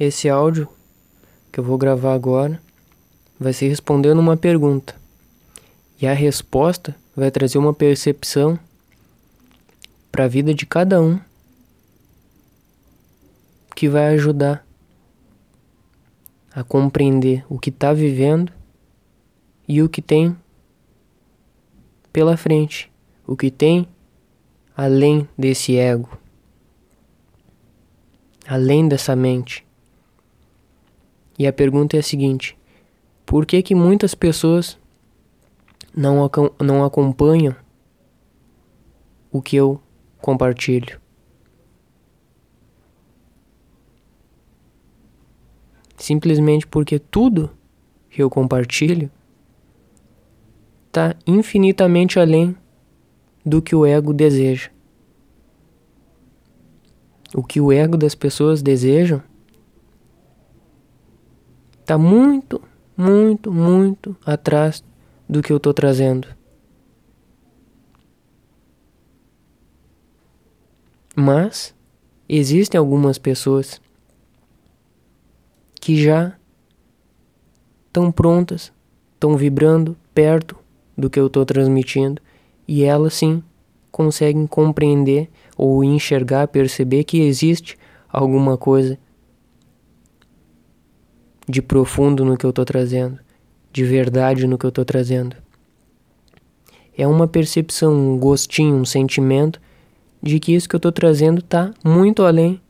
[0.00, 0.66] esse áudio
[1.52, 2.58] que eu vou gravar agora
[3.38, 4.94] vai ser respondendo uma pergunta.
[6.00, 8.58] E a resposta vai trazer uma percepção
[10.10, 11.20] para a vida de cada um
[13.76, 14.66] que vai ajudar
[16.54, 18.50] a compreender o que está vivendo
[19.68, 20.34] e o que tem
[22.10, 22.90] pela frente,
[23.26, 23.86] o que tem
[24.74, 26.18] além desse ego,
[28.46, 29.69] além dessa mente.
[31.40, 32.54] E a pergunta é a seguinte:
[33.24, 34.78] por que que muitas pessoas
[35.96, 36.30] não,
[36.60, 37.56] não acompanham
[39.32, 39.80] o que eu
[40.20, 41.00] compartilho?
[45.96, 47.50] Simplesmente porque tudo
[48.10, 49.10] que eu compartilho
[50.88, 52.54] está infinitamente além
[53.46, 54.68] do que o ego deseja.
[57.34, 59.22] O que o ego das pessoas desejam
[61.90, 62.62] está muito,
[62.96, 64.84] muito, muito atrás
[65.28, 66.28] do que eu estou trazendo.
[71.16, 71.74] Mas
[72.28, 73.82] existem algumas pessoas
[75.80, 76.36] que já
[77.88, 78.72] estão prontas,
[79.14, 80.56] estão vibrando perto
[80.96, 82.22] do que eu estou transmitindo
[82.68, 83.42] e elas sim
[83.90, 87.76] conseguem compreender ou enxergar, perceber que existe
[88.08, 88.96] alguma coisa
[91.50, 93.18] de profundo no que eu estou trazendo,
[93.72, 95.36] de verdade no que eu estou trazendo.
[96.96, 99.60] É uma percepção, um gostinho, um sentimento
[100.22, 102.60] de que isso que eu estou trazendo está muito além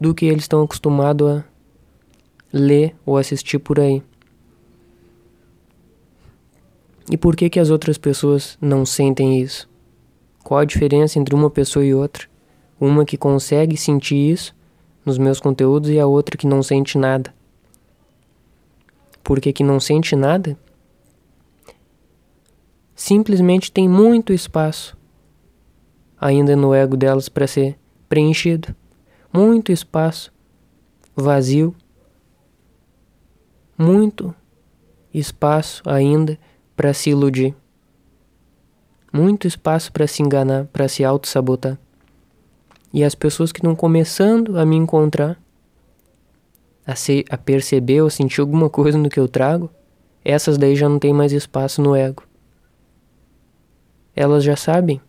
[0.00, 1.44] do que eles estão acostumados a
[2.52, 4.02] ler ou assistir por aí.
[7.10, 9.68] E por que que as outras pessoas não sentem isso?
[10.42, 12.26] Qual a diferença entre uma pessoa e outra?
[12.80, 14.54] Uma que consegue sentir isso
[15.04, 17.34] nos meus conteúdos e a outra que não sente nada.
[19.24, 20.56] Por que que não sente nada?
[22.94, 24.96] Simplesmente tem muito espaço
[26.20, 27.76] ainda no ego delas para ser
[28.08, 28.72] preenchido.
[29.32, 30.32] Muito espaço
[31.16, 31.74] vazio
[33.76, 34.32] muito
[35.12, 36.38] espaço ainda
[36.76, 37.54] para se iludir.
[39.12, 41.78] Muito espaço para se enganar, para se auto-sabotar.
[42.92, 45.36] E as pessoas que estão começando a me encontrar,
[46.86, 49.70] a, se, a perceber ou sentir alguma coisa no que eu trago,
[50.24, 52.22] essas daí já não tem mais espaço no ego.
[54.16, 55.00] Elas já sabem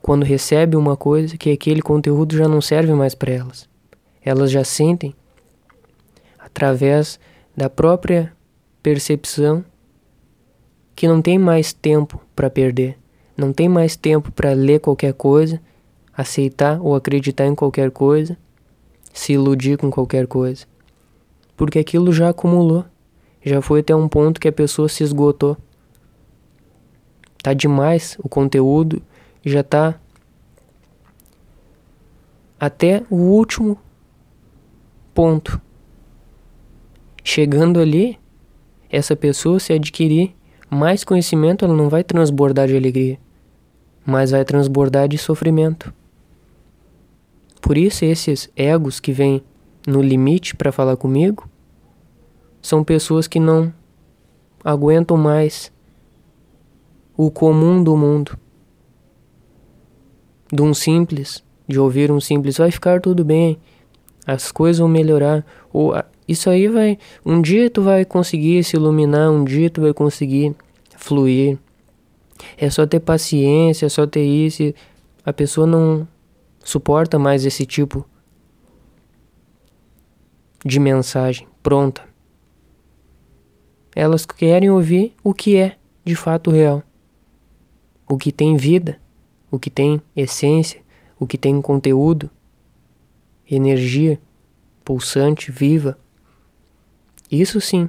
[0.00, 3.68] quando recebem uma coisa que aquele conteúdo já não serve mais para elas.
[4.24, 5.14] Elas já sentem
[6.38, 7.18] através
[7.56, 8.32] da própria
[8.82, 9.64] percepção
[10.94, 12.96] que não tem mais tempo para perder,
[13.36, 15.60] não tem mais tempo para ler qualquer coisa,
[16.16, 18.38] aceitar ou acreditar em qualquer coisa,
[19.18, 20.66] se iludir com qualquer coisa.
[21.56, 22.84] Porque aquilo já acumulou,
[23.42, 25.56] já foi até um ponto que a pessoa se esgotou.
[27.42, 29.02] Tá demais o conteúdo,
[29.44, 29.98] já tá
[32.58, 33.78] até o último
[35.14, 35.60] ponto
[37.28, 38.20] Chegando ali,
[38.88, 40.32] essa pessoa, se adquirir
[40.70, 43.18] mais conhecimento, ela não vai transbordar de alegria,
[44.06, 45.92] mas vai transbordar de sofrimento.
[47.66, 49.42] Por isso, esses egos que vêm
[49.88, 51.50] no limite para falar comigo
[52.62, 53.74] são pessoas que não
[54.62, 55.72] aguentam mais
[57.16, 58.38] o comum do mundo.
[60.52, 63.58] De um simples, de ouvir um simples, vai ficar tudo bem,
[64.24, 65.92] as coisas vão melhorar, ou
[66.28, 66.96] isso aí vai.
[67.24, 70.54] Um dia tu vai conseguir se iluminar, um dia tu vai conseguir
[70.96, 71.58] fluir.
[72.56, 74.72] É só ter paciência, é só ter isso.
[75.24, 76.06] A pessoa não
[76.66, 78.04] suporta mais esse tipo
[80.64, 82.02] de mensagem pronta.
[83.94, 86.82] Elas querem ouvir o que é de fato real.
[88.08, 89.00] O que tem vida,
[89.48, 90.82] o que tem essência,
[91.20, 92.28] o que tem conteúdo,
[93.48, 94.20] energia
[94.84, 95.96] pulsante, viva.
[97.30, 97.88] Isso sim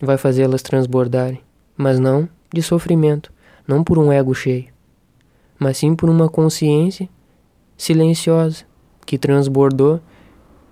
[0.00, 1.40] vai fazê-las transbordarem,
[1.76, 3.32] mas não de sofrimento,
[3.66, 4.72] não por um ego cheio,
[5.58, 7.08] mas sim por uma consciência
[7.76, 8.64] silenciosa
[9.06, 10.00] que transbordou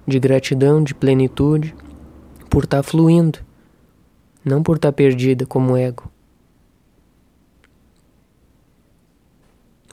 [0.06, 1.75] de gratidão, de plenitude,
[2.50, 3.38] por estar tá fluindo,
[4.44, 6.10] não por estar tá perdida como ego.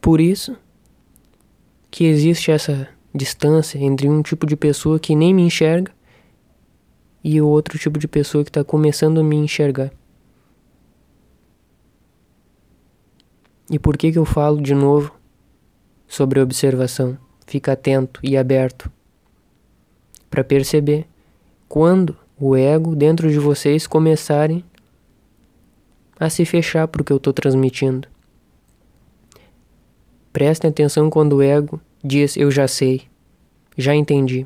[0.02, 0.58] Por isso
[1.92, 5.92] que existe essa distância entre um tipo de pessoa que nem me enxerga
[7.24, 9.92] e o outro tipo de pessoa que está começando a me enxergar.
[13.70, 15.19] E por que, que eu falo de novo
[16.10, 17.18] sobre observação?
[17.48, 18.92] Fica atento e aberto.
[20.30, 21.08] para perceber
[21.68, 24.64] quando o ego dentro de vocês começarem
[26.20, 28.08] a se fechar para o que eu estou transmitindo.
[30.34, 33.04] Prestem atenção quando o ego diz eu já sei,
[33.78, 34.46] já entendi.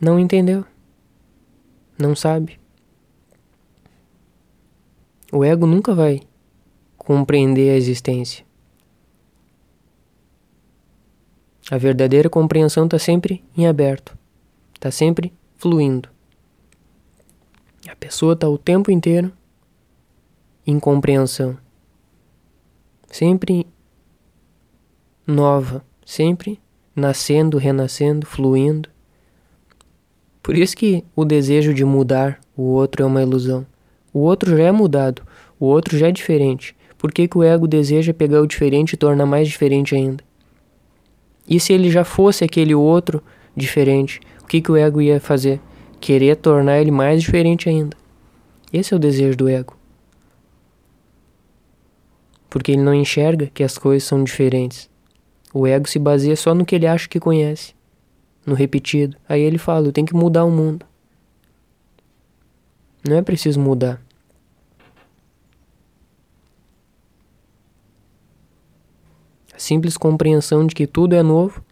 [0.00, 0.64] Não entendeu.
[1.98, 2.58] Não sabe.
[5.32, 6.20] O ego nunca vai
[6.96, 8.45] compreender a existência.
[11.68, 14.16] A verdadeira compreensão está sempre em aberto,
[14.72, 16.08] está sempre fluindo.
[17.88, 19.32] A pessoa está o tempo inteiro
[20.64, 21.58] em compreensão,
[23.10, 23.66] sempre
[25.26, 26.60] nova, sempre
[26.94, 28.88] nascendo, renascendo, fluindo.
[30.40, 33.66] Por isso que o desejo de mudar o outro é uma ilusão.
[34.12, 35.22] O outro já é mudado,
[35.58, 36.76] o outro já é diferente.
[36.96, 40.25] Por que, que o ego deseja pegar o diferente e tornar mais diferente ainda?
[41.48, 43.22] E se ele já fosse aquele outro
[43.56, 45.60] diferente, o que, que o ego ia fazer?
[46.00, 47.96] Querer tornar ele mais diferente ainda.
[48.72, 49.76] Esse é o desejo do ego.
[52.50, 54.90] Porque ele não enxerga que as coisas são diferentes.
[55.52, 57.74] O ego se baseia só no que ele acha que conhece,
[58.44, 59.16] no repetido.
[59.28, 60.84] Aí ele fala: eu tenho que mudar o mundo.
[63.08, 64.00] Não é preciso mudar.
[69.56, 71.64] A simples compreensão de que tudo é novo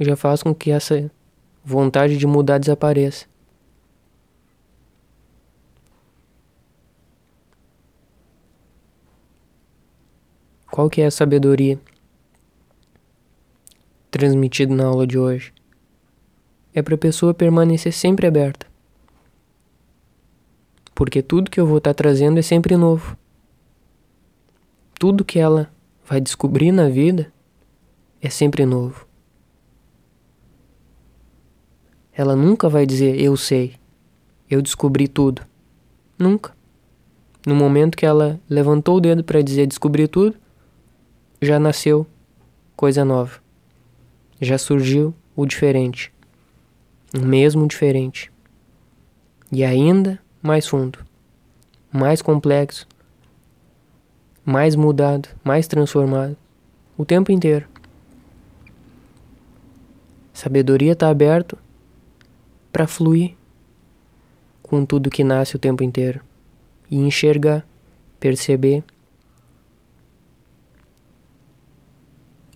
[0.00, 1.10] já faz com que essa
[1.62, 3.26] vontade de mudar desapareça.
[10.70, 11.78] Qual que é a sabedoria
[14.10, 15.52] transmitida na aula de hoje?
[16.72, 18.66] É para a pessoa permanecer sempre aberta.
[20.94, 23.14] Porque tudo que eu vou estar tá trazendo é sempre novo.
[24.98, 25.70] Tudo que ela
[26.12, 27.32] vai descobrir na vida
[28.20, 29.06] é sempre novo.
[32.12, 33.76] Ela nunca vai dizer eu sei,
[34.50, 35.40] eu descobri tudo.
[36.18, 36.54] Nunca.
[37.46, 40.36] No momento que ela levantou o dedo para dizer descobri tudo,
[41.40, 42.06] já nasceu
[42.76, 43.40] coisa nova.
[44.38, 46.12] Já surgiu o diferente.
[47.16, 48.30] O mesmo diferente.
[49.50, 50.98] E ainda mais fundo,
[51.90, 52.86] mais complexo,
[54.44, 56.36] mais mudado, mais transformado,
[56.96, 57.66] o tempo inteiro.
[60.32, 61.56] Sabedoria está aberto
[62.72, 63.34] para fluir
[64.62, 66.20] com tudo que nasce o tempo inteiro
[66.90, 67.66] e enxergar,
[68.18, 68.82] perceber.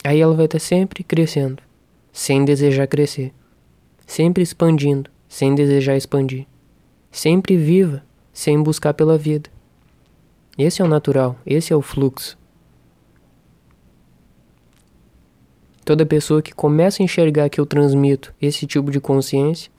[0.03, 1.63] Aí ela vai estar tá sempre crescendo,
[2.13, 3.33] sem desejar crescer,
[4.07, 6.47] sempre expandindo, sem desejar expandir,
[7.11, 8.03] sempre viva,
[8.33, 9.51] sem buscar pela vida.
[10.59, 12.39] Esse é o natural, esse é o fluxo.
[15.85, 19.71] Toda pessoa que começa a enxergar que eu transmito esse tipo de consciência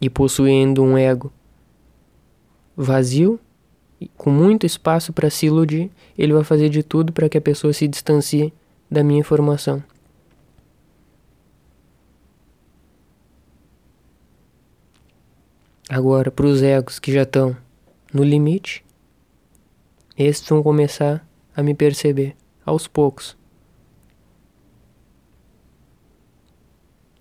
[0.00, 1.32] e possuindo um ego
[2.76, 3.40] vazio,
[4.16, 7.72] com muito espaço para se iludir, ele vai fazer de tudo para que a pessoa
[7.72, 8.52] se distancie
[8.90, 9.82] da minha informação.
[15.88, 17.56] Agora, para os egos que já estão
[18.12, 18.83] no limite,
[20.16, 21.26] estes vão começar
[21.56, 23.36] a me perceber aos poucos.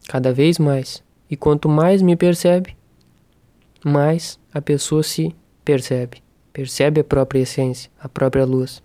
[0.08, 1.04] Cada vez mais.
[1.30, 2.78] E quanto mais me percebe,
[3.84, 6.22] mais a pessoa se percebe.
[6.52, 8.84] Percebe a própria essência, a própria luz.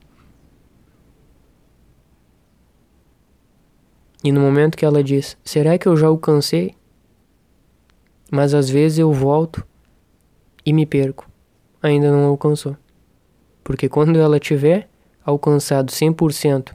[4.24, 6.74] E no momento que ela diz: Será que eu já alcancei?
[8.30, 9.66] Mas às vezes eu volto
[10.64, 11.30] e me perco.
[11.82, 12.76] Ainda não alcançou.
[13.68, 14.88] Porque quando ela tiver
[15.22, 16.72] alcançado 100%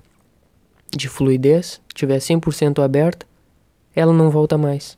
[0.95, 3.25] de fluidez, tiver 100% aberta,
[3.95, 4.95] ela não volta mais.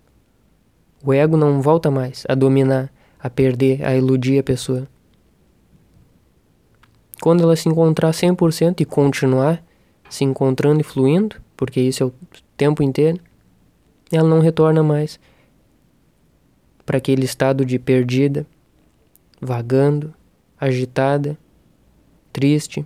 [1.01, 4.85] O ego não volta mais a dominar, a perder, a iludir a pessoa.
[7.21, 9.63] Quando ela se encontrar 100% e continuar
[10.09, 12.13] se encontrando e fluindo, porque isso é o
[12.57, 13.21] tempo inteiro,
[14.11, 15.17] ela não retorna mais
[16.85, 18.45] para aquele estado de perdida,
[19.39, 20.13] vagando,
[20.59, 21.37] agitada,
[22.35, 22.85] triste,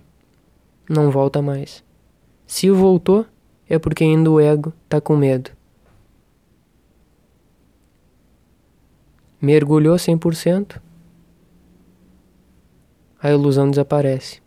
[0.88, 1.82] não volta mais.
[2.46, 3.26] Se voltou,
[3.68, 5.50] é porque ainda o ego tá com medo.
[9.42, 10.80] Mergulhou 100%,
[13.20, 14.40] a ilusão desaparece.